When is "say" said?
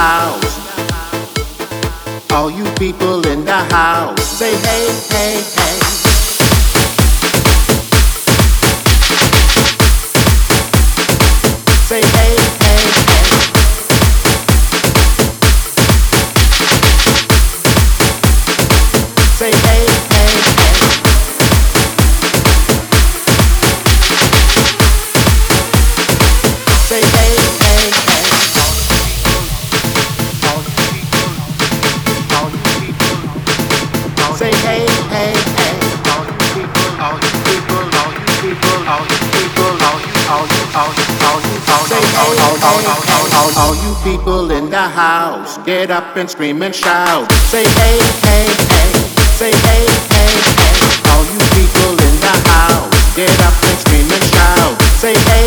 4.40-4.54, 11.88-12.02, 47.50-47.64, 49.38-49.52, 54.98-55.14